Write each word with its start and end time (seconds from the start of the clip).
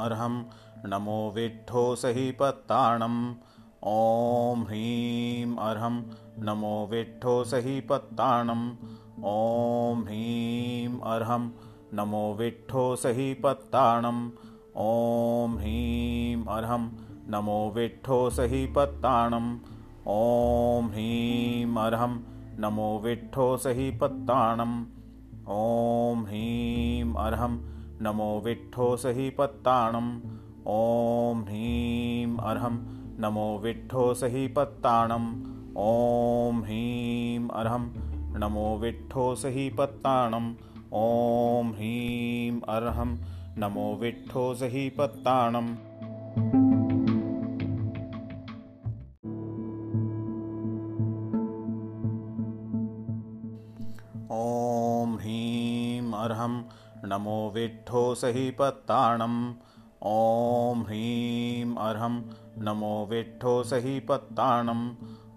अर्हं 0.00 0.44
नमो 0.86 1.32
विट्ठो 1.34 1.96
सहीपत्ताणम्। 1.96 3.34
ॐ 3.84 4.62
ह्रीं 4.62 5.56
अर्हं, 5.56 6.02
नमो 6.38 6.88
विट्ठो 6.90 7.44
सहीपत्ताणम्। 7.44 8.70
ॐ 9.24 10.02
ह्रीं 10.04 11.00
अर्हं, 11.00 11.50
नमो 11.94 12.34
विट्ठो 12.34 12.96
सहीपत्ताणम्। 12.96 14.30
ॐ 14.76 15.56
ह्रीं 15.58 16.44
अर्हं, 16.44 16.88
नमो 17.28 17.72
विट्ठो 17.76 18.30
सहीपत्ताणम्। 18.30 19.58
ॐ 20.08 20.86
ह्रीं 20.86 21.76
अर्हं, 21.76 22.20
नमो 22.58 23.00
विट्ठो 23.04 23.56
सहीपत्ताणम्। 23.56 24.84
ॐ 25.48 26.24
ह्रीं 26.24 27.14
अर्हं 27.14 27.79
नमो 28.02 28.42
विट्ठो 28.44 28.96
सहीपत्ताणम्। 28.96 30.20
ॐ 30.66 31.40
ह्रीं 31.42 32.36
अर्हं। 32.36 32.72
नमो 33.20 33.58
विट्ठो 33.58 34.14
सहीपत्ताणम्। 34.14 35.42
ॐ 35.76 36.62
ह्रीं 36.62 37.48
अर्हं। 37.48 37.88
नमो 38.40 38.78
विट्ठो 38.78 39.34
सहीपत्ताणम्। 39.34 40.54
ॐ 40.94 41.68
ह्रीं 41.68 42.60
अर्हं। 42.60 43.18
नमो 43.58 43.94
विट्ठो 43.94 44.54
सहीपत्ताणम् 44.54 45.76
अर्हं 56.20 56.64
नमो 57.04 57.52
विट्ठो 57.54 58.14
सहीपत्ताणम्। 58.14 59.54
ॐ 60.06 60.80
ह्रीं 60.80 61.76
अर्हं। 61.76 62.22
नमो 62.58 63.06
विट्ठो 63.10 63.62
सहीपत्ताणम्। 63.62 64.90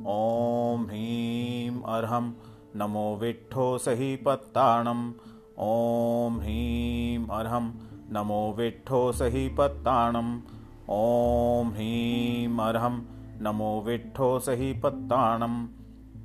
ॐ 0.08 0.84
ह्रीं 0.86 1.84
अर्हं। 1.84 2.34
नमो 2.76 3.18
विट्ठो 3.22 3.78
सहीपत्ताणम्। 3.78 5.14
ॐ 5.60 6.40
ह्रीं 6.40 7.28
अर्हं। 7.28 7.72
नमो 8.12 8.56
विट्ठो 8.58 9.12
सहीपत्ताणम्। 9.12 10.42
ॐ 10.90 11.68
ह्रीं 11.68 12.58
अर्हं। 12.58 13.02
नमो 13.42 13.82
विट्ठो 13.82 14.40
सहीपत्ताणम्। 14.40 15.68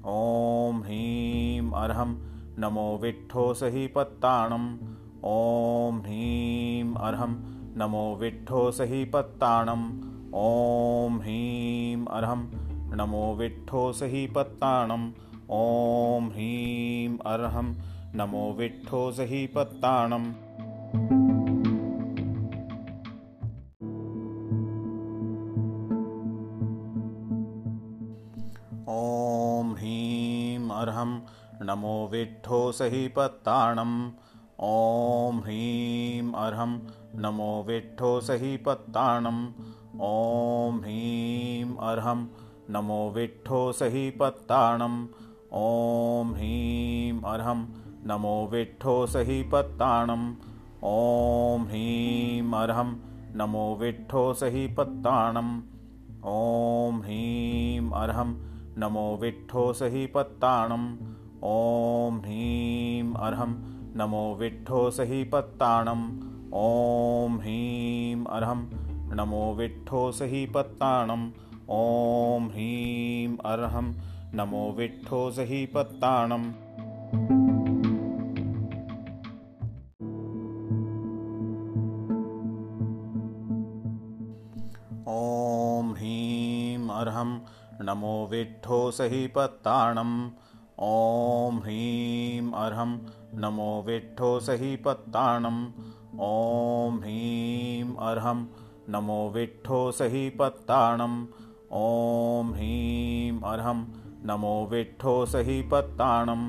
ॐ 0.07 0.81
ह्रीं 0.83 1.71
अर्हं। 1.71 2.38
नमो 2.59 2.99
विट्ठो 3.03 3.55
सहीपत्ताणम्। 3.55 4.77
ॐ 5.25 5.99
ह्रीं 5.99 6.95
अर्हं। 6.95 7.33
नमो 7.77 8.17
विट्ठो 8.21 8.71
सहीपत्ताणम्। 8.71 9.91
ॐ 10.35 11.19
ह्रीं 11.19 12.07
अर्हं। 12.07 12.47
नमो 12.97 13.35
विट्ठो 13.35 13.93
सहीपत्ताणम्। 13.93 15.13
ॐ 15.51 16.29
ह्रीं 16.29 17.19
अर्हं। 17.19 17.75
नमो 18.15 18.53
विट्ठो 18.53 19.13
सहीपत्ताणम् 19.13 20.33
नमो 31.79 32.09
विट्ठो 32.13 32.73
सहीपत्ताणम् 32.73 34.11
ॐ 34.61 35.39
ह्रीं 35.39 36.33
अर्हं। 36.33 36.79
नमो 37.15 37.65
विट्ठो 37.67 38.21
सहीपत्ताणम् 38.21 39.47
ॐ 40.01 40.79
ह्रीं 40.81 41.77
अर्हं। 41.77 42.27
नमो 42.71 43.11
विट्ठो 43.11 43.73
सहीपत्ताणम् 43.73 45.07
ॐ 45.53 46.35
ह्रीं 46.35 47.23
अर्हं। 47.23 47.67
नमो 48.07 48.49
विट्ठो 48.53 49.07
सहीपत्ताणम् 49.07 50.35
ॐ 50.85 51.63
ह्रीं 51.63 52.53
अर्हं। 52.53 52.97
नमो 53.35 53.77
विट्ठो 53.81 54.35
सहीपत्ताणम् 54.35 55.61
ॐ 56.25 57.01
ह्रीं 57.01 57.91
अर्हं। 57.91 58.35
नमो 58.79 59.19
विट्ठो 59.21 59.73
सहीपत्ताणम् 59.73 60.97
ॐ 61.45 62.19
ह्रीं 62.19 63.15
अर्हं। 63.15 63.49
नमो 63.97 64.35
विट्ठो 64.35 64.91
सहीपत्ताणम्। 64.91 66.21
ॐ 66.55 67.39
ह्रीं 67.39 68.25
अर्हं। 68.25 68.67
नमो 69.17 69.55
विट्ठो 69.55 70.13
सहीपत्ताणम्। 70.13 71.31
ॐ 71.71 72.45
ह्रीं 72.45 73.37
अर्हं। 73.39 73.95
नमो 74.35 74.73
विट्ठो 74.73 75.31
सहीपत्ताणम्। 75.31 76.53
ॐ 85.09 85.95
ह्रीं 85.95 86.89
अर्हं। 86.89 87.41
नमो 87.83 88.29
विट्ठो 88.31 88.91
सहीपत्ताणम् 88.91 90.31
ॐ 90.87 91.57
ह्रीं 91.63 92.51
अर्हं 92.65 92.91
नमो 93.45 93.71
विट्ठो 93.87 94.29
सहीपत्ताणम् 94.49 95.65
ॐ 96.27 96.99
ह्रीं 97.05 97.97
अर्हं 98.09 98.45
नमो 98.95 99.17
विट्ठो 99.35 99.81
सहीपत्ताणम् 100.01 101.17
ॐ 101.81 102.53
ह्रीं 102.59 103.41
अर्हं 103.53 103.83
नमो 104.31 104.55
विट्ठो 104.71 105.17
सहीपत्ताणम् 105.35 106.47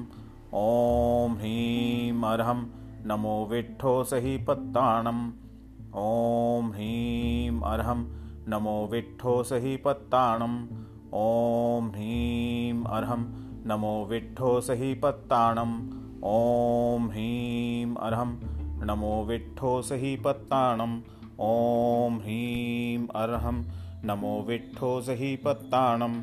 ॐ 0.62 1.36
ह्रीं 1.42 2.22
अर्हं 2.34 2.64
नमो 3.12 3.36
विट्ठो 3.52 3.98
सहीपत्ताणम् 4.14 5.28
ॐ 6.06 6.72
ह्रीं 6.78 7.60
अर्हं 7.74 8.08
नमो 8.54 8.78
विट्ठो 8.92 9.42
सहीपत्ताणम् 9.52 10.58
ॐ 11.26 11.94
ह्रीं 11.96 12.84
अर्हं 12.98 13.24
नमो 13.66 14.06
विट्ठो 14.06 14.62
सहीपत्ताणम्। 14.62 15.90
ॐ 16.24 17.08
ह्रीं 17.10 17.96
अर्हं। 17.96 18.40
नमो 18.86 19.24
विट्ठो 19.24 19.82
सहीपत्ताणम्। 19.82 21.02
ॐ 21.42 22.14
ह्रीं 22.14 23.08
अर्हं। 23.08 23.64
नमो 24.04 24.42
विट्ठो 24.42 25.02
सहीपत्ताणम्। 25.02 26.22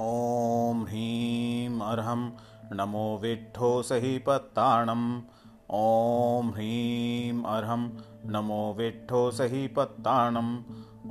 ॐ 0.00 0.84
ह्रीं 0.84 1.80
अर्हं। 1.80 2.30
नमो 2.72 3.18
विट्ठो 3.22 3.82
सहीपत्ताणम् 3.82 5.20
ॐ 5.72 6.48
ह्रीं 6.48 7.42
अर्हं 7.42 7.90
नमो 8.26 8.74
विट्ठो 8.78 9.30
सहीपत्ताणम्। 9.30 10.56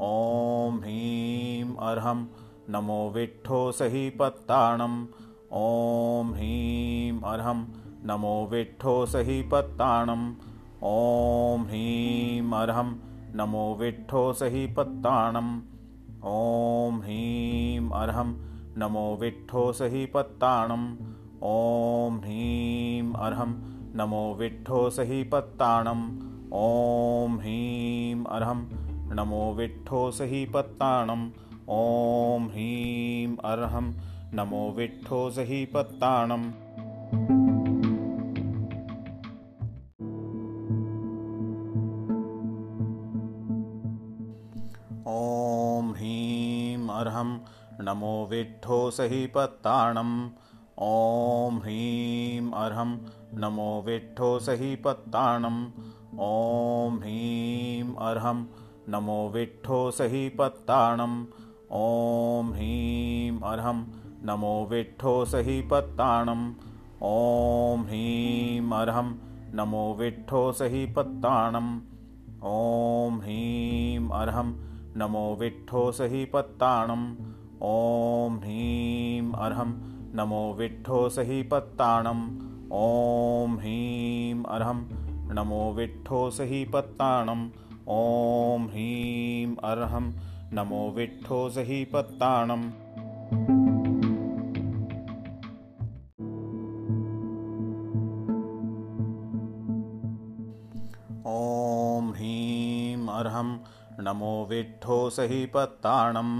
ॐ 0.02 0.80
ह्रीं 0.80 1.76
अर्हं 1.76 2.26
नमो 2.70 3.12
विट्ठो 3.16 3.72
सहीपत्ताणम्। 3.72 5.08
ॐ 5.54 6.34
ह्रीं 6.34 7.22
अर्हं 7.22 7.64
नमो 8.06 8.48
विट्ठो 8.52 9.06
सहीपत्ताणम्। 9.06 10.36
ॐ 10.84 11.64
ह्रीं 11.64 12.52
अर्हं 12.52 12.94
नमो 13.36 13.76
विट्ठो 13.76 14.34
सहीपत्ताणम्। 14.34 15.62
ॐ 16.26 17.00
ह्रीं 17.00 17.90
अर्हं 17.90 18.36
नमो 18.78 19.18
विट्ठो 19.22 19.74
सहीपत्ताणम्। 19.74 20.96
ॐ 21.44 22.20
ह्रीं 22.20 23.14
अर्हं 23.14 23.79
नमो 23.96 24.36
विट्ठो 24.40 24.90
सहीपत्ताणम्। 24.90 26.20
ॐ 26.54 27.38
ह्रीं 27.38 28.24
अर्हं। 28.24 28.66
नमो 29.16 29.54
विट्ठो 29.54 30.12
सहीपत्ताणम्। 30.12 31.32
ॐ 31.70 32.44
ह्रीं 32.44 33.38
अर्हं। 33.38 33.94
नमो 34.34 34.72
विट्ठो 34.72 35.30
सहीपत्ताणम्। 35.30 36.52
ॐ 45.08 45.92
ह्रीं 45.92 46.88
अर्हं। 46.90 47.40
नमो 47.82 48.28
विट्ठो 48.30 48.92
सहीपत्ताणम् 48.92 50.30
ॐ 50.82 51.60
ह्रीं 51.64 52.52
अर्हं 52.64 52.98
नमो 53.40 53.72
विट्ठो 53.86 54.40
सहीपत्ताणम्। 54.40 55.62
ॐ 56.28 57.00
ह्रीं 57.02 57.96
अर्हं 58.10 58.44
नमो 58.90 59.22
विट्ठो 59.34 59.80
सहीपत्ताणम्। 59.92 61.18
ॐ 61.72 62.52
ह्रीं 62.54 63.40
अर्हं 63.52 63.82
नमो 64.26 64.54
विट्ठो 64.70 65.14
सही 65.26 65.62
पत्ताणम् 65.72 66.48
ॐ 67.10 67.84
ह्रीं 67.90 68.72
अर्हं 68.78 69.12
नमो 69.56 69.84
विट्ठो 70.00 70.42
सही 70.52 70.86
पत्ताणम् 70.96 71.70
ॐ 72.54 73.20
ह्रीं 73.22 74.10
अर्हं 74.22 74.50
नमो 74.98 75.24
विट्ठो 75.40 75.92
सही 76.00 76.26
पत्ताणम् 76.34 77.06
ॐ 77.70 78.38
ह्रीं 78.44 79.32
अर्हं 79.46 79.72
नमो 80.16 80.42
विट्ठो 80.58 81.08
सही 81.16 81.42
पत्ताणम् 81.52 82.22
ॐ 82.74 83.58
ह्रीं 83.60 84.44
अर्हं 84.56 84.80
नमो 85.36 85.62
विट्ठो 85.74 86.30
सही 86.38 86.64
पत्ताणम् 86.74 87.44
ॐ 87.96 88.66
ह्रीं 88.72 89.56
अर्हं 89.70 90.10
नमो 90.58 90.82
विट्ठो 90.96 91.38
सही 91.58 91.84
पत्ताणम् 91.94 92.66
ॐ 101.34 102.12
ह्रीं 102.16 103.08
अर्हं 103.20 103.58
नमो 104.08 104.34
विट्ठो 104.50 105.00
सही 105.20 105.46
पत्ताणम् 105.56 106.38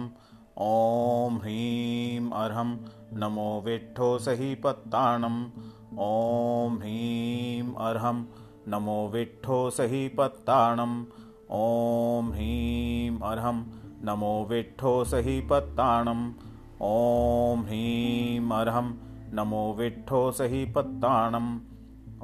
ॐ 0.70 1.38
ह्रीं 1.44 2.30
अर्हं 2.44 2.76
नमो 3.14 3.62
विट्ठो 3.66 4.18
सही 4.18 4.56
पत्ताणम् 4.56 5.46
ॐ 6.00 6.78
ह्रीं 6.78 7.74
अर्हं। 7.74 8.26
नमो 8.68 9.10
विट्ठो 9.14 9.70
सही 9.70 10.08
पत्ताणम् 10.08 11.06
ॐ 11.52 12.32
ह्रीं 12.32 13.20
अर्हं। 13.20 13.64
नमो 14.04 14.48
विट्ठो 14.50 15.04
सही 15.04 15.42
पत्ताणम् 15.42 16.34
ॐ 16.82 17.60
ह्रीं 17.66 18.52
अर्हं। 18.52 18.94
नमो 19.34 19.74
विट्ठो 19.74 20.32
सही 20.32 20.66
पत्ताणम् 20.66 21.60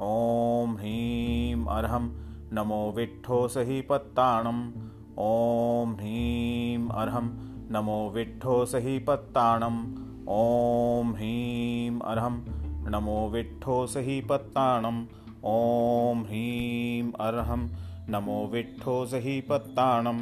ॐ 0.00 0.76
ह्रीं 0.76 1.66
अर्हं। 1.66 2.10
नमो 2.52 2.92
विट्ठो 2.96 3.48
सही 3.48 3.82
पत्ताणम् 3.82 4.72
ॐ 5.18 5.92
ह्रीं 5.94 6.88
अर्हं। 6.88 7.28
नमो 7.70 8.10
विट्ठो 8.10 8.64
सही 8.66 8.98
पत्ताणम् 8.98 10.05
ॐ 10.28 11.12
ह्रीं 11.14 12.00
अर्हं 12.00 12.36
नमो 12.90 13.28
विट्ठो 13.28 13.86
सही 13.86 14.20
पत्ताणम्। 14.20 15.06
ॐ 15.44 16.22
ह्रीं 16.22 17.12
अर्हं 17.20 17.68
नमो 18.08 18.46
विट्ठो 18.52 19.06
सही 19.06 19.40
पत्ताणम्। 19.40 20.18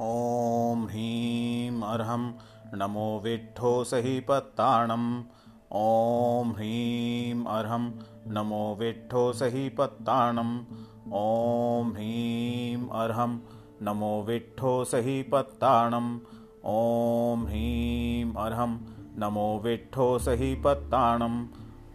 ॐ 0.00 0.86
ह्रीं 0.86 1.82
अर्हं 1.82 2.24
नमो 2.74 3.20
विट्ठो 3.24 3.84
सही 3.84 4.20
पत्ताणम्। 4.20 5.22
ॐ 5.72 6.50
ह्रीं 6.50 7.44
अर्हं 7.44 7.90
नमो 8.26 8.76
विट्ठो 8.80 9.32
सही 9.32 9.68
पत्ताणम्। 9.68 10.58
ॐ 11.12 11.90
ह्रीं 11.90 12.88
अर्हं। 12.88 13.38
नमो 13.82 14.24
विट्ठो 14.28 14.84
सही 14.84 15.22
पत्ताणम्। 15.22 16.18
ॐ 16.64 17.44
ह्रीं 17.44 18.34
अर्हं। 18.34 18.78
नमो 19.18 19.60
विट्ठो 19.64 20.18
सही 20.18 20.54
पत्ताणम्। 20.54 21.46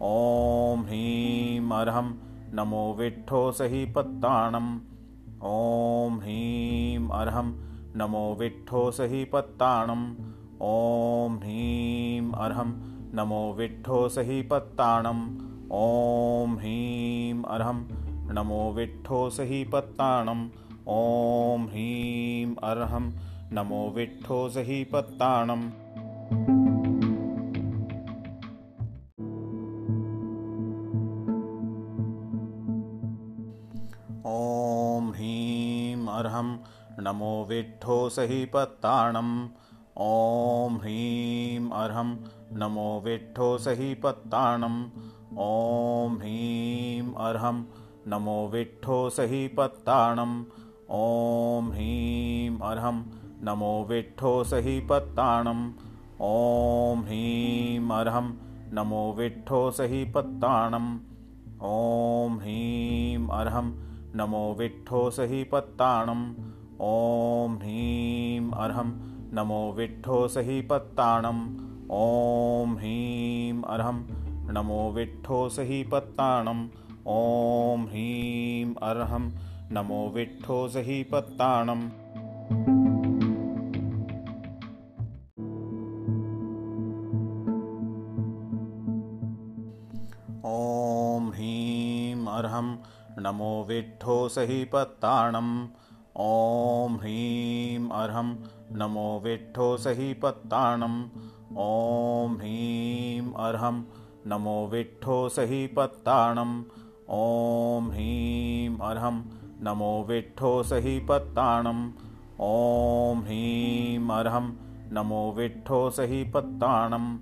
ॐ 0.02 0.80
ह्रीं 0.80 1.70
अर्हं। 1.70 2.14
नमो 2.54 2.94
विट्ठो 2.98 3.52
सही 3.52 3.86
पत्ताणम्। 3.86 4.78
ॐ 5.44 6.18
ह्रीं 6.18 7.08
अर्हं। 7.08 7.52
नमो 7.96 8.36
विट्ठो 8.40 8.90
सही 8.90 9.24
पत्ताणम्। 9.24 10.14
ॐ 10.62 11.36
ह्रीं 11.36 12.32
अर्हं। 12.32 12.72
नमो 13.14 13.52
विट्ठो 13.52 14.08
सही 14.08 14.42
पत्ताणम्। 14.42 15.38
ॐ 15.72 16.56
ह्रीं 16.56 17.42
अर्हं। 17.42 17.99
नमो 18.32 18.72
विट्ठो 18.72 19.30
सही 19.30 19.64
पत्ताणम्। 19.64 20.48
ॐ 20.88 21.64
ह्रीं 21.66 22.54
अर्हं 22.54 23.10
नमो 23.52 23.92
विट्ठो 23.96 24.48
सही 24.48 24.84
पत्ताणम्। 24.84 25.70
नमो 37.00 37.46
विट्ठो 37.48 38.08
सही 38.08 38.44
पत्ताणम्। 38.44 39.48
ॐ 39.98 40.76
ह्रीं 40.76 41.70
अर्हं 41.70 42.16
नमो 42.52 43.02
विट्ठो 43.04 43.58
सही 43.58 43.94
पत्ताणम्। 43.94 44.84
ॐ 45.38 46.16
ह्रीं 46.16 47.14
अर्हं 47.14 47.64
नमो 48.08 48.50
विट्ठो 48.52 49.10
सही 49.10 49.48
पत्ताणम्। 49.48 50.44
ॐ 50.90 51.68
ह्रीं 51.70 52.58
अर्हं। 52.58 53.02
नमो 53.42 53.86
विट्ठो 53.88 54.44
सही 54.44 54.80
पत्ताणम्। 54.80 55.72
ॐ 56.20 56.98
ह्रीं 56.98 57.90
अर्हं। 57.90 58.32
नमो 58.72 59.14
विट्ठो 59.18 59.70
सही 59.70 60.04
पत्ताणम्। 60.04 60.98
ॐ 61.62 62.38
ह्रीं 62.38 63.28
अर्हं। 63.28 63.72
नमो 64.14 64.56
विट्ठो 64.58 65.10
सही 65.10 65.44
पत्ताणम्। 65.44 66.34
ॐ 66.80 67.54
ह्रीं 67.56 68.50
अर्हं। 68.50 68.88
नमो 69.34 69.72
विट्ठो 69.72 70.28
सही 70.28 70.62
पत्ताणम्। 70.62 71.56
ॐ 71.90 72.76
ह्रीं 72.76 73.62
अर्हं। 73.62 74.02
नमो 74.52 74.92
विट्ठो 74.92 75.48
सही 75.48 75.84
पत्ताणम्। 75.84 76.68
ॐ 77.06 77.80
ह्रीं 77.80 78.74
अर्हं। 78.74 79.30
नमो 79.72 80.12
विट्ठो 80.14 80.68
सही 80.68 81.04
पत्ताणम्। 81.04 81.82
ॐ 90.44 91.28
ह्रीं 91.28 92.26
अर्हं। 92.26 92.76
नमो 93.18 93.64
विट्ठो 93.68 94.28
सही 94.28 94.64
पत्ताणम्। 94.64 95.66
ॐ 96.16 96.96
ह्रीं 96.96 97.90
अर्हं। 97.90 98.36
नमो 98.72 99.20
विट्ठो 99.24 99.76
सही 99.76 100.14
पत्ताणम्। 100.14 101.04
ॐ 101.58 102.36
ह्रीं 102.36 103.32
अर्हं। 103.32 103.84
नमो 104.26 104.66
विट्ठो 104.66 105.28
सही 105.28 105.66
पत्ताणम्। 105.66 106.64
ॐ 107.12 107.88
ह्रीं 107.90 108.78
अर्हं। 108.78 109.22
नमो 109.62 110.04
विट्ठो 110.08 110.62
सही 110.62 111.00
पत्ताणम् 111.00 111.90
ॐ 112.40 113.18
ह्रीं 113.18 114.08
अर्हं। 114.10 114.52
नमो 114.92 115.32
विट्ठो 115.36 115.90
सही 115.90 116.24
पत्ताणम् 116.24 117.18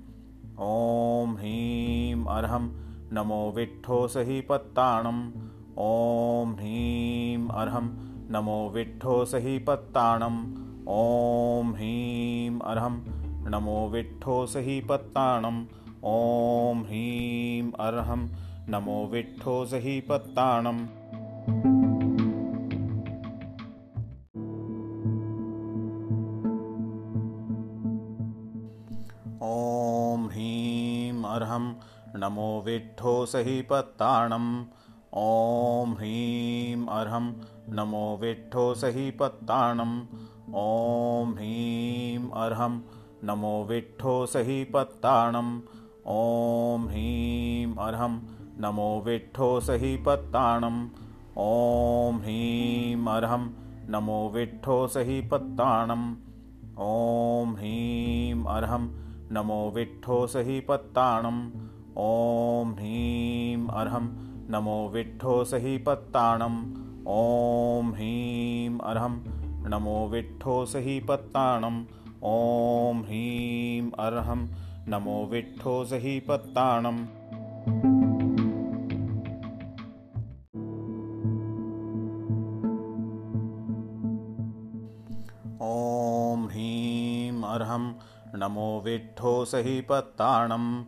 ॐ 0.61 1.37
ह्रीं 1.37 2.25
अर्हं। 2.25 2.68
नमो 3.12 3.52
विट्ठो 3.57 4.09
सही 4.09 4.40
पत्ताणम् 4.40 5.30
ॐ 5.78 6.52
ह्रीं 6.52 7.49
अर्हं। 7.49 7.88
नमो 8.30 8.71
विट्ठो 8.75 9.25
सही 9.25 9.59
पत्ताणम् 9.59 10.45
ॐ 10.88 11.73
ह्रीं 11.75 12.61
अर्हं। 12.61 13.00
नमो 13.50 13.88
विट्ठो 13.88 14.47
सही 14.47 14.80
पत्ताणम् 14.80 15.64
ॐ 16.04 16.83
ह्रीं 16.83 17.73
अर्हं। 17.73 18.48
नमो 18.70 19.06
विट्ठो 19.06 19.66
सही 19.66 20.00
पत्ताणम्। 20.00 20.80
ॐ 29.42 30.25
ह्रीं 30.26 31.12
नमो 32.20 32.62
विट्ठो 32.66 33.26
सही 33.26 33.62
पत्ताणम्। 33.62 34.64
ॐ 35.14 35.92
ह्रीं 35.92 36.87
अर्हं 36.87 37.32
नमो 37.68 38.18
विट्ठो 38.20 38.75
सही 38.75 39.10
पत्ताणम्। 39.10 40.00
ॐ 40.54 41.32
ह्रीं 41.34 42.30
अर्हं 42.30 42.80
नमो 43.25 43.64
विट्ठो 43.64 44.26
सही 44.26 44.64
पत्ताणम्। 44.64 45.60
ॐ 46.06 46.88
ह्रीं 46.88 47.76
अर्हं 47.76 48.38
नमो 48.61 49.03
विट्ठो 49.07 49.61
सही 49.61 49.97
पत्ताणम् 49.97 50.88
ॐ 51.38 52.15
ह्रीं 52.15 53.07
अर्हं। 53.07 53.50
नमो 53.88 54.31
विट्ठो 54.35 54.87
सही 54.87 55.21
पत्ताणम् 55.21 56.15
ॐ 56.79 57.55
ह्रीं 57.55 58.45
अर्हं। 58.45 58.88
नमो 59.33 59.73
विट्ठो 59.75 60.27
सही 60.27 60.61
पत्ताणम् 60.61 61.50
ॐ 61.99 62.73
ह्रीं 62.73 63.69
अर्हं। 63.69 64.09
नमो 64.50 64.88
विट्ठो 64.88 65.45
सही 65.45 65.79
पत्ताणम् 65.79 66.65
ॐ 67.07 67.93
ह्रीं 67.95 68.79
अर्हं। 68.79 69.21
नमो 69.71 70.09
विट्ठो 70.09 70.67
सही 70.67 71.00
पत्ताणम् 71.00 71.85
ॐ 72.25 73.03
ह्रीं 73.03 73.91
अर्हं। 73.91 74.47
नमो 74.88 75.29
विट्ठो 75.31 75.85
सही 75.85 76.21
पत्ताणम् 76.21 77.07
नमो 88.49 88.83
विट्ठो 88.85 89.45
सही 89.45 89.81
पत्ताणम्। 89.81 90.85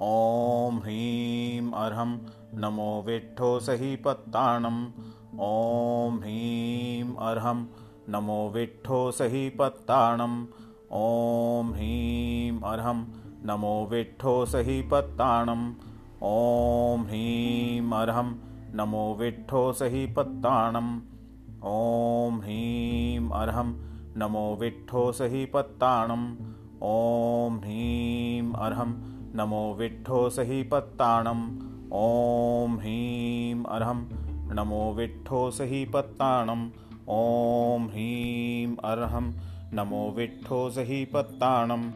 ॐ 0.00 0.78
ह्रीं 0.78 1.72
अर्हं। 1.72 2.18
नमो 2.54 3.02
विट्ठो 3.06 3.60
सही 3.60 3.96
पत्ताणम्। 3.96 4.86
ॐ 5.40 6.18
ह्रीं 6.18 7.16
अर्हं। 7.16 7.66
नमो 8.08 8.48
विट्ठो 8.48 9.12
सही 9.12 9.50
पत्ताणम्। 9.50 10.46
ॐ 10.92 11.72
ह्रीं 11.72 12.60
अर्हं। 12.60 13.04
नमो 13.44 13.88
विट्ठो 13.90 14.46
सही 14.46 14.82
पत्ताणम्। 14.82 15.74
ॐ 16.22 17.00
ह्रीं 17.00 17.90
अर्हं। 17.90 18.34
नमो 18.74 19.16
विट्ठो 19.20 19.72
सही 19.72 20.06
पत्ताणम्। 20.06 21.00
ॐ 21.64 22.38
ह्रीं 22.40 23.30
अर्हं। 23.30 23.94
नमो 24.16 24.56
विट्ठो 24.60 25.12
सही 25.12 25.46
पत्ताणम्। 25.46 26.36
ॐ 26.82 27.56
ह्रीं 27.56 28.52
अर्हं। 28.52 28.92
नमो 29.34 29.74
विट्ठो 29.78 30.30
सही 30.30 30.62
पत्ताणम् 30.62 31.50
ॐ 31.92 32.78
ह्रीं 32.78 33.64
अर्हं। 33.64 34.04
नमो 34.54 34.92
विट्ठो 34.92 35.50
सही 35.50 35.84
पत्ताणम् 35.84 36.70
ॐ 37.08 37.86
ह्रीं 37.86 38.76
अर्हं। 38.76 39.32
नमो 39.72 40.14
विट्ठो 40.16 40.70
सही 40.70 41.04
पत्ताणम् 41.04 41.90